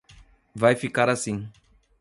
[0.55, 1.47] Vai ficar assim.